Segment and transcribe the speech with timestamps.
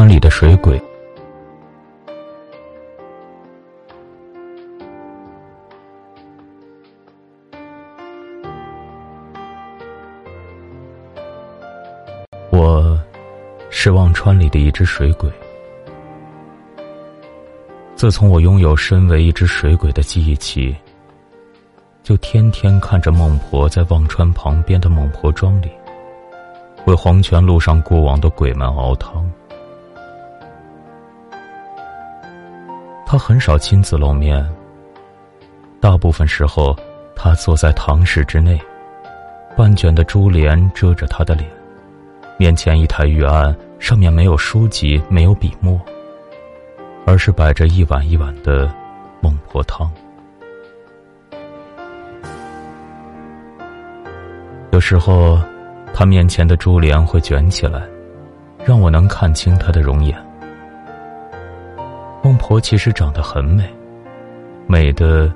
[0.00, 0.80] 川里的水鬼。
[12.50, 12.98] 我
[13.68, 15.30] 是忘川里的一只水鬼。
[17.94, 20.74] 自从我拥有身为一只水鬼的记忆起，
[22.02, 25.70] 就天天看着孟婆在忘川旁边的孟婆庄里，
[26.86, 29.30] 为黄泉路上过往的鬼们熬汤。
[33.10, 34.48] 他很少亲自露面，
[35.80, 36.76] 大部分时候
[37.16, 38.56] 他坐在堂室之内，
[39.56, 41.50] 半卷的珠帘遮着他的脸，
[42.38, 45.76] 面前一台玉案，上面没有书籍，没有笔墨。
[47.04, 48.72] 而是摆着一碗一碗的
[49.20, 49.90] 孟婆汤。
[54.70, 55.36] 有时候，
[55.92, 57.82] 他面前的珠帘会卷起来，
[58.64, 60.29] 让我能看清他的容颜。
[62.22, 63.64] 孟婆其实长得很美，
[64.66, 65.32] 美的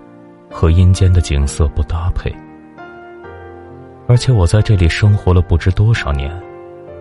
[0.51, 2.35] 和阴间的景色不搭配。
[4.07, 6.31] 而且我在这里生活了不知多少年，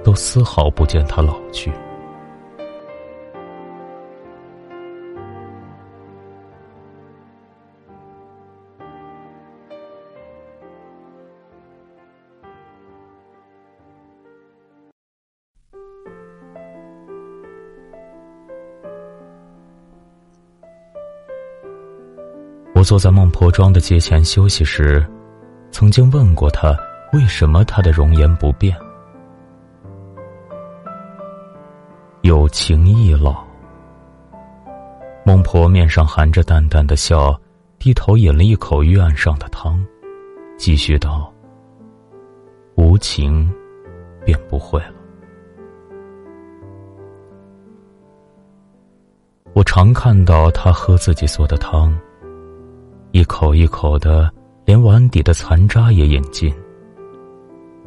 [0.04, 1.72] 都丝毫不见她老去。
[22.84, 25.06] 坐在孟婆庄的街前休息时，
[25.72, 26.76] 曾经问过他，
[27.14, 28.76] 为什么他的容颜不变？
[32.22, 33.44] 有情易老。
[35.26, 37.40] 孟婆面上含着淡淡的笑，
[37.80, 39.82] 低头饮了一口玉案上的汤，
[40.58, 41.32] 继续道
[42.76, 43.50] ：“无情，
[44.26, 44.94] 便不会了。”
[49.54, 51.96] 我常看到他喝自己做的汤。
[53.14, 54.28] 一口一口的，
[54.66, 56.52] 连碗底的残渣也饮尽。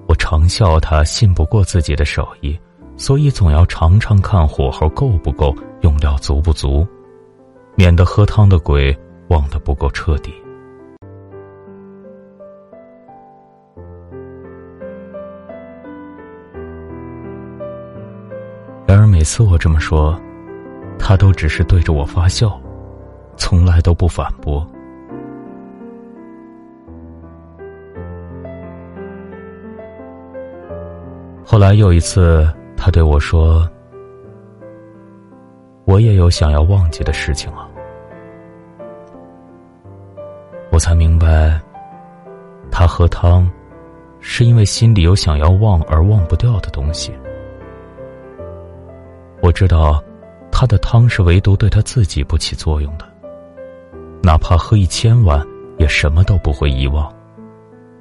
[0.07, 2.57] 我常笑他信不过自己的手艺，
[2.97, 6.87] 所以总要尝尝看火候够不够，用料足不足，
[7.75, 10.33] 免得喝汤的鬼忘得不够彻底。
[18.87, 20.17] 然而每次我这么说，
[21.01, 22.57] 他都只是对着我发笑，
[23.37, 24.65] 从来都不反驳。
[31.49, 33.71] 后来有一次，他对我说
[35.87, 37.69] ：“我也有想要忘记的事情啊。”
[40.73, 41.61] 我才明白，
[42.69, 43.49] 他喝汤，
[44.19, 47.13] 是因为心里有想要忘而忘不掉的东西。
[49.41, 50.03] 我知道，
[50.51, 53.07] 他的汤是唯独对他自己不起作用的，
[54.21, 55.47] 哪怕喝一千碗，
[55.79, 57.09] 也什么都不会遗忘。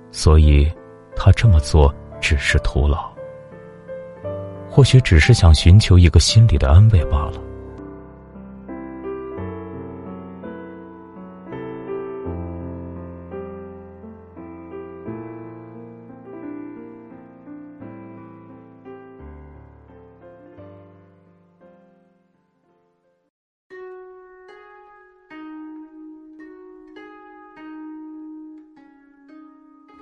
[0.09, 0.67] 所以，
[1.16, 3.15] 他这么做只是徒劳。
[4.75, 7.41] 或许只是想寻求一个心理的安慰罢了。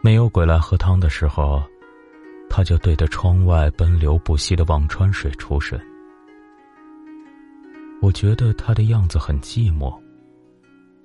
[0.02, 1.62] 没有鬼来喝汤的时候。
[2.56, 5.84] 他就对着窗外奔流不息的忘川水出神。
[8.00, 10.00] 我觉得他的样子很寂寞，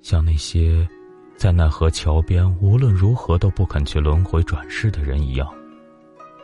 [0.03, 0.87] 像那些
[1.35, 5.51] 在奈何桥边无论如何都不肯去轮回转世的人一样，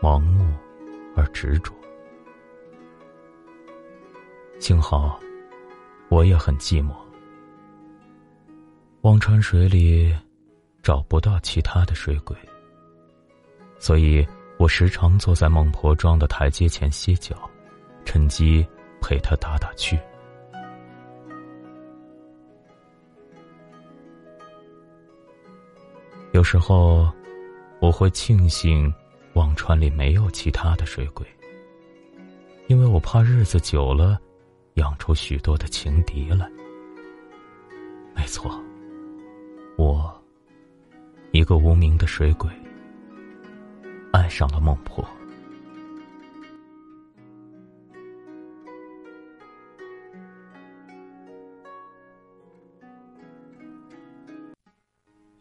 [0.02, 0.52] 盲目
[1.16, 1.72] 而执着。
[4.58, 5.20] 幸好，
[6.10, 6.96] 我也很寂寞。
[9.02, 10.12] 忘川水里
[10.82, 12.36] 找不到其他的水鬼，
[13.78, 14.28] 所以。
[14.58, 17.50] 我时常坐在孟婆庄的台阶前歇脚，
[18.06, 18.66] 趁机
[19.02, 20.00] 陪她打打趣。
[26.32, 27.12] 有时候，
[27.80, 28.94] 我会庆幸
[29.34, 31.26] 忘川里没有其他的水鬼，
[32.68, 34.20] 因为我怕日子久了，
[34.76, 36.50] 养出许多的情敌来。
[38.16, 38.60] 没错，
[39.78, 40.14] 我，
[41.32, 42.50] 一个无名的水鬼。
[44.16, 45.06] 爱上了孟婆。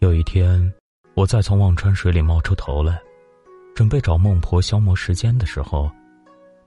[0.01, 0.75] 有一天，
[1.15, 3.01] 我再从忘川水里冒出头来，
[3.77, 5.89] 准备找孟婆消磨时间的时候，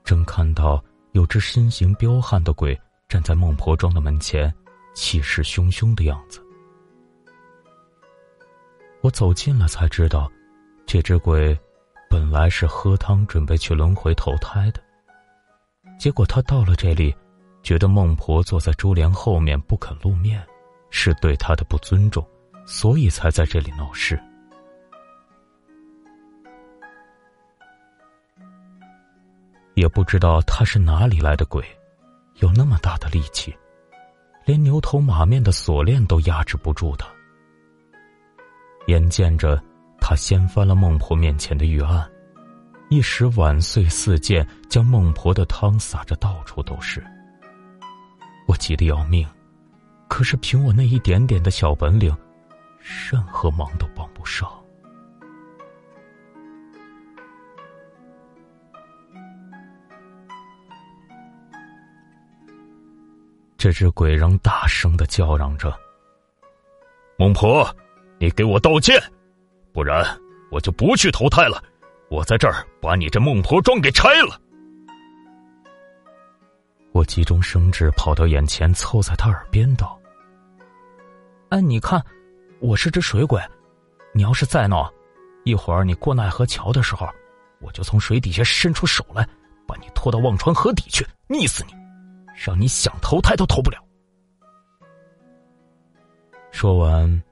[0.02, 0.82] 正看到
[1.12, 2.74] 有只身形彪悍的鬼
[3.06, 4.50] 站在孟婆庄的门前，
[4.94, 6.42] 气势汹汹的样子。
[9.02, 10.32] 我走近了才知道，
[10.86, 11.56] 这只鬼
[12.08, 14.80] 本来是喝汤准备去轮回投胎的。
[15.98, 17.14] 结果他到了这里，
[17.62, 20.44] 觉得孟婆坐在珠帘后面不肯露面，
[20.90, 22.26] 是对他的不尊重，
[22.66, 24.18] 所以才在这里闹事。
[29.74, 31.64] 也不知道他是哪里来的鬼，
[32.36, 33.56] 有那么大的力气，
[34.44, 37.06] 连牛头马面的锁链都压制不住他。
[38.86, 39.62] 眼见着
[40.00, 42.08] 他掀翻了孟婆面前的玉案，
[42.88, 47.04] 一时碗碎四溅，将孟婆的汤洒着到处都是。
[48.46, 49.28] 我急得要命，
[50.08, 52.16] 可是凭我那一点点的小本领，
[53.10, 54.48] 任何忙都帮不上。
[63.58, 65.76] 这只鬼仍大声的叫嚷着
[67.18, 67.68] ：“孟婆，
[68.18, 68.96] 你给我道歉，
[69.78, 70.04] 不然
[70.50, 71.62] 我就不去投胎了。
[72.10, 74.36] 我在这儿把你这孟婆庄给拆了。”
[76.90, 79.96] 我急中生智，跑到眼前，凑在他耳边道
[81.50, 82.04] ：“哎，你看，
[82.58, 83.40] 我是只水鬼，
[84.12, 84.92] 你要是再闹，
[85.44, 87.08] 一会儿你过奈何桥的时候，
[87.60, 89.24] 我就从水底下伸出手来，
[89.64, 91.74] 把你拖到忘川河底去，溺死你。”
[92.34, 93.78] 让你想投胎都投不了。
[96.50, 97.22] 说完，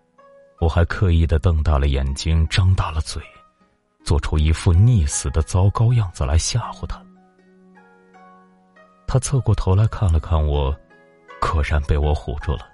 [0.59, 3.23] 我还刻意的瞪大了眼睛，张大了嘴，
[4.05, 7.01] 做出一副溺死的糟糕样子来吓唬他。
[9.07, 10.75] 他侧过头来看了看我，
[11.41, 12.67] 果然被我唬住了，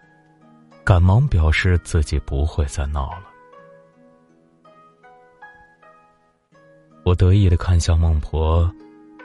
[0.84, 3.24] 赶忙表示自己不会再闹了。
[7.04, 8.72] 我得意的看向孟婆，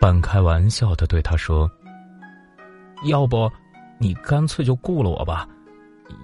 [0.02, 1.70] 半开玩笑的对她说。
[3.04, 3.50] 要不，
[4.00, 5.48] 你干脆就雇了我吧。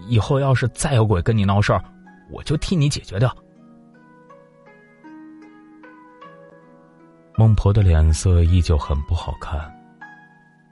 [0.07, 1.83] 以后要是再有鬼跟你闹事儿，
[2.33, 3.33] 我就替你解决掉。
[7.35, 9.59] 孟婆的脸色依旧很不好看，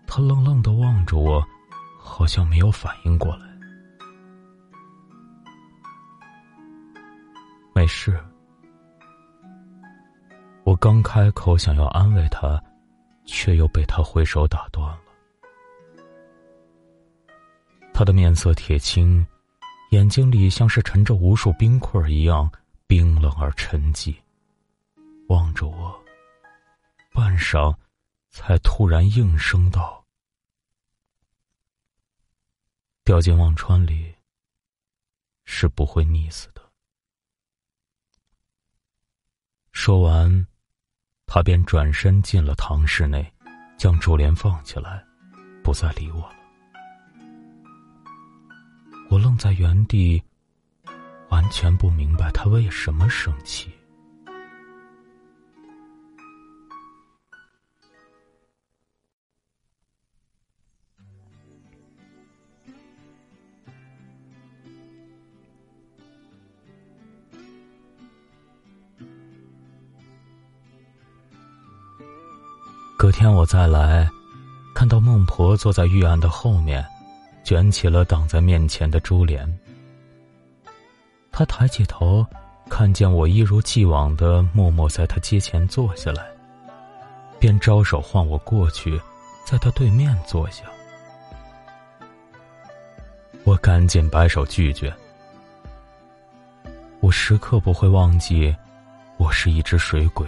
[0.07, 1.43] 她愣愣的望着我，
[1.99, 3.45] 好像没有反应过来。
[7.73, 8.19] 没事，
[10.63, 12.61] 我刚开口想要安慰她，
[13.25, 14.99] 却又被她挥手打断了。
[17.93, 19.25] 她的面色铁青，
[19.91, 22.49] 眼睛里像是沉着无数冰块一样
[22.87, 24.15] 冰冷而沉寂，
[25.27, 26.01] 望着我，
[27.11, 27.75] 半晌，
[28.29, 30.05] 才突然应声道
[33.03, 34.15] ：“掉进忘川里，
[35.43, 36.61] 是不会溺死的。”
[39.73, 40.47] 说完，
[41.25, 43.29] 他便转身进了堂室内，
[43.77, 45.05] 将珠帘放起来，
[45.61, 46.40] 不再理我了。
[49.11, 50.23] 我愣在原地，
[51.27, 53.69] 完全不明白他为什么生气。
[72.97, 74.09] 隔天我再来，
[74.73, 76.81] 看到孟婆坐在玉案的后面。
[77.43, 79.47] 卷起了挡在面前的珠帘，
[81.31, 82.25] 他抬起头，
[82.69, 86.25] 看见我一如既往的默默在他阶前坐下来，
[87.39, 89.01] 便招手唤我过去，
[89.43, 90.63] 在他对面坐下。
[93.43, 94.93] 我赶紧摆手拒绝。
[96.99, 98.55] 我时刻不会忘记，
[99.17, 100.27] 我是一只水鬼，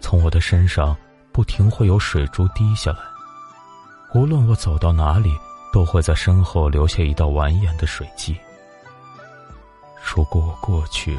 [0.00, 0.96] 从我的身上
[1.32, 3.15] 不停会有水珠滴下来。
[4.14, 5.36] 无论我走到哪里，
[5.72, 8.34] 都会在身后留下一道蜿蜒的水迹。
[10.02, 11.18] 如果我过去，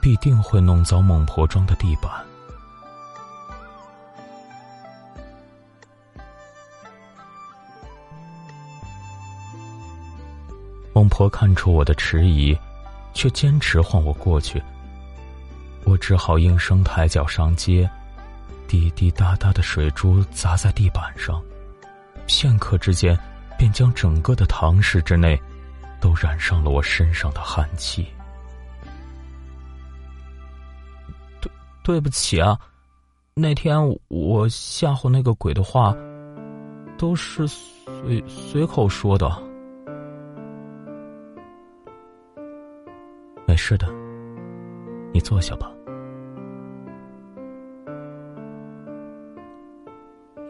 [0.00, 2.10] 必定会弄脏孟婆庄的地板。
[10.94, 12.56] 孟婆看出我的迟疑，
[13.12, 14.62] 却坚持唤我过去。
[15.84, 17.90] 我只好应声抬脚上街，
[18.68, 21.42] 滴滴答答的水珠砸在地板上。
[22.26, 23.18] 片刻之间，
[23.58, 25.40] 便将整个的堂室之内，
[26.00, 28.06] 都染上了我身上的寒气。
[31.40, 31.50] 对，
[31.82, 32.58] 对不起啊，
[33.34, 35.94] 那天我吓唬那个鬼的话，
[36.96, 39.30] 都是随随口说的。
[43.46, 43.86] 没事的，
[45.12, 45.70] 你坐下吧。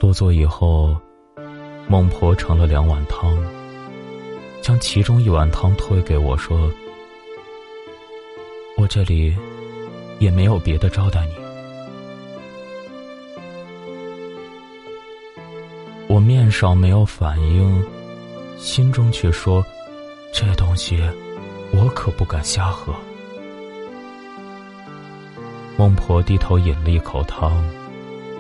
[0.01, 0.97] 落座以后，
[1.93, 3.37] 孟婆盛了两碗汤，
[4.63, 6.73] 将其中一碗汤推给我说
[8.79, 9.37] ：“我这里
[10.19, 11.35] 也没有别的招待你。”
[16.09, 17.85] 我面上没有反应，
[18.57, 19.63] 心中却说
[20.33, 20.99] ：“这东西
[21.73, 22.95] 我可不敢瞎喝。”
[25.77, 27.63] 孟婆低头饮了一口汤，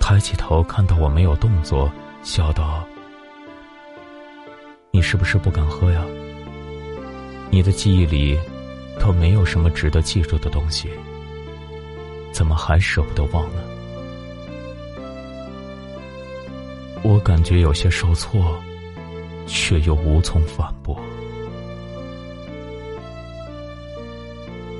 [0.00, 1.92] 抬起头看到我没有动作，
[2.22, 2.82] 笑道
[4.94, 6.04] ：“你是不是不敢喝呀？
[7.50, 8.38] 你的记忆里
[9.00, 10.90] 都没有什么值得记住的东西，
[12.30, 13.62] 怎么还舍不得忘呢？”
[17.02, 18.54] 我感觉有些受挫，
[19.46, 20.94] 却又无从反驳。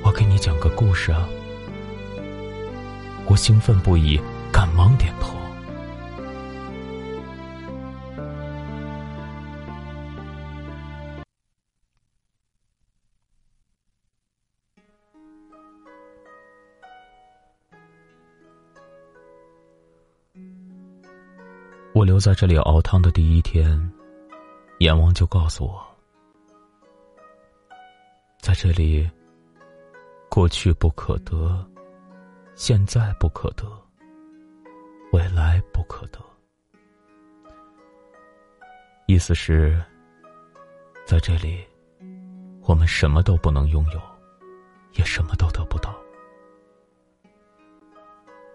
[0.03, 1.27] 我给你讲个故事啊！
[3.25, 5.35] 我兴奋不已，赶忙点头。
[22.03, 23.79] 我留在这里熬汤的第一天，
[24.79, 25.81] 阎王就告诉我，
[28.41, 29.09] 在这里，
[30.29, 31.65] 过去不可得，
[32.55, 33.65] 现在不可得，
[35.13, 36.19] 未来不可得。
[39.05, 39.81] 意思是，
[41.05, 41.63] 在这里，
[42.63, 44.01] 我们什么都不能拥有，
[44.95, 45.97] 也什么都得不到。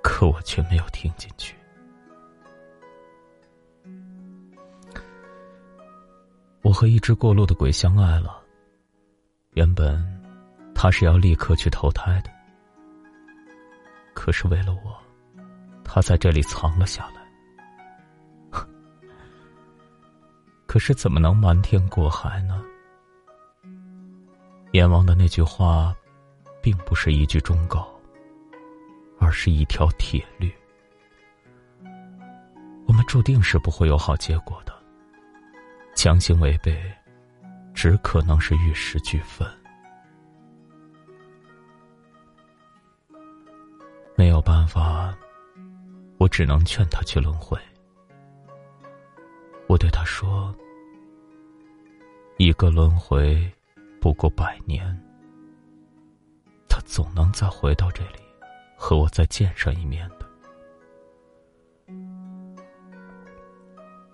[0.03, 1.57] 可我却没有听进去。
[6.69, 8.43] 我和一只过路的鬼相爱了。
[9.55, 10.05] 原本，
[10.75, 12.31] 他是要立刻去投胎的，
[14.13, 14.95] 可是为了我，
[15.83, 17.27] 他在这里藏了下来。
[20.67, 22.63] 可是怎么能瞒天过海呢？
[24.73, 25.97] 阎王的那句话，
[26.63, 27.89] 并不是一句忠告，
[29.19, 30.53] 而是一条铁律。
[32.87, 34.78] 我们注定是不会有好结果的。
[35.99, 36.81] 强行违背，
[37.75, 39.45] 只可能是玉石俱焚。
[44.15, 45.13] 没有办法，
[46.17, 47.59] 我只能劝他去轮回。
[49.67, 50.55] 我对他说
[52.39, 53.53] ：“一个轮回
[54.01, 54.97] 不过百年，
[56.69, 58.21] 他总能再回到这里，
[58.77, 60.19] 和我再见上一面的。”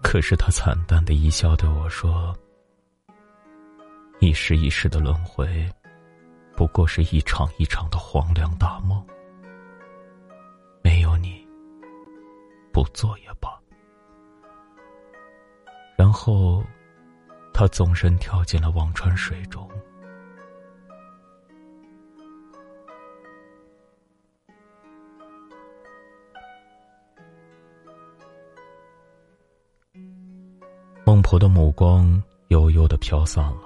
[0.04, 2.32] 可是他惨淡的一笑，对我说
[4.20, 5.68] ：“一世一世的轮回，
[6.54, 9.04] 不过是一场一场的黄粱大梦。
[10.82, 11.44] 没有你，
[12.70, 13.58] 不做也罢。”
[15.98, 16.62] 然后，
[17.52, 19.68] 他纵身跳进了忘川水中。
[31.24, 33.62] 婆的目光悠悠的飘散了，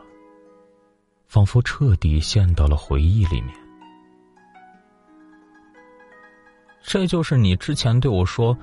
[1.26, 3.52] 仿佛彻底陷到了回忆里面。
[6.80, 8.56] 这就是你之前对我说，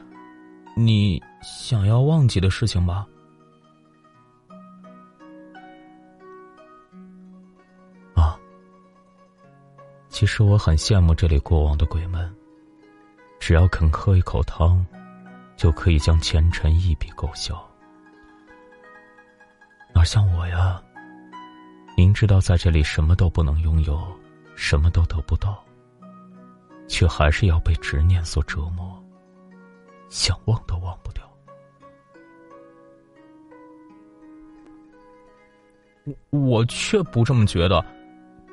[0.78, 3.06] 你想要忘记的事情吧？
[8.16, 8.40] 啊，
[10.08, 12.34] 其实我很羡慕这里过往的鬼们，
[13.40, 14.84] 只要肯喝一口汤，
[15.58, 17.62] 就可以将前尘一笔勾销。
[19.96, 20.80] 哪像我呀，
[21.96, 24.06] 明知道在这里什么都不能拥有，
[24.54, 25.64] 什么都得不到，
[26.90, 29.02] 却还是要被执念所折磨，
[30.10, 31.24] 想忘都忘不掉。
[36.04, 37.84] 我我却不这么觉得，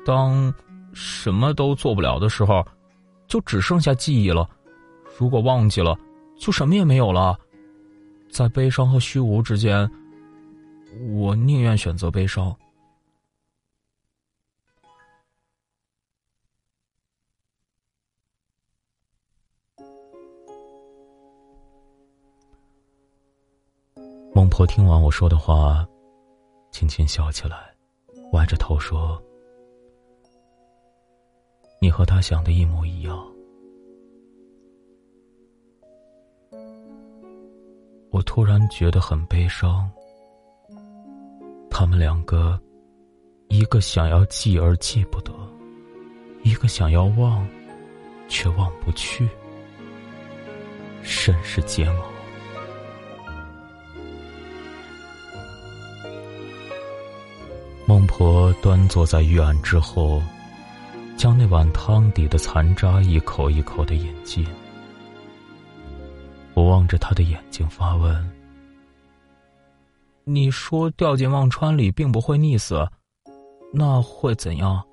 [0.05, 0.51] 当
[0.93, 2.65] 什么都做不了的时候，
[3.27, 4.49] 就只剩下记忆了。
[5.19, 5.95] 如果忘记了，
[6.39, 7.37] 就什么也没有了，
[8.31, 9.87] 在悲伤和虚无之间。
[11.01, 12.55] 我宁愿选择悲伤。
[24.35, 25.87] 孟婆听完我说的话，
[26.71, 27.75] 轻轻笑起来，
[28.33, 29.21] 歪着头说
[31.79, 33.15] ：“你和他想的一模一样。”
[38.09, 39.91] 我突然觉得很悲伤。
[41.83, 42.57] 他们两个，
[43.49, 45.33] 一个想要记而记不得，
[46.41, 47.45] 一个想要忘
[48.29, 49.27] 却忘不去。
[51.01, 52.05] 甚是煎熬。
[57.85, 60.23] 孟婆端坐在玉案之后，
[61.17, 64.47] 将那碗汤底的残渣一口一口的饮尽。
[66.53, 68.42] 我望着他的眼睛发问。
[70.23, 72.87] 你说掉进忘川里并不会溺死，
[73.73, 74.83] 那会怎样？”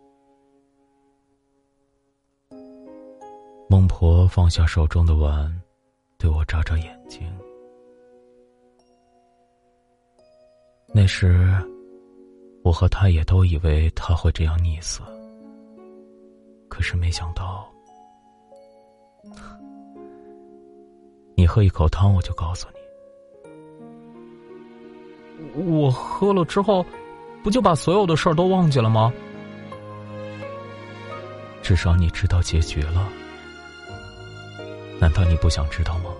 [3.69, 5.51] 孟婆放下手中的碗，
[6.19, 7.23] 对我眨眨眼睛。
[10.93, 11.55] 那时。
[12.63, 15.01] 我和他也都以为他会这样溺死，
[16.69, 17.67] 可是没想到，
[21.35, 22.80] 你喝一口汤，我就告诉你。
[25.55, 26.85] 我喝了之后，
[27.43, 29.13] 不就把所有的事儿都忘记了吗？
[31.63, 33.09] 至少你知道结局了，
[34.99, 36.11] 难道你不想知道吗？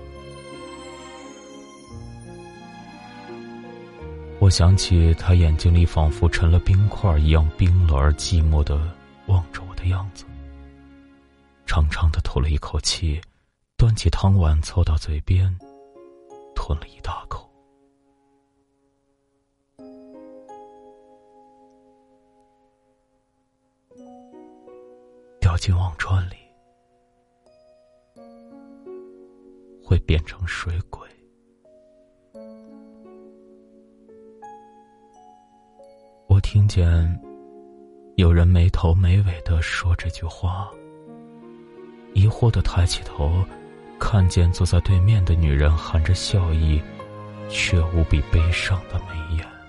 [4.39, 8.81] 我想起他眼睛里仿佛沉了冰块一样冰冷而寂寞的
[9.27, 10.25] 望着我的样子，
[11.67, 13.21] 长长的吐了一口气，
[13.77, 15.55] 端起汤碗凑到嘴边，
[16.55, 17.50] 吞了一大口，
[25.61, 26.37] 进忘川里
[29.85, 31.07] 会变成水鬼。
[36.29, 37.21] 我听见
[38.17, 40.71] 有人没头没尾的说这句话，
[42.15, 43.31] 疑惑的抬起头，
[43.99, 46.81] 看见坐在对面的女人含着笑意，
[47.51, 49.60] 却无比悲伤的眉眼。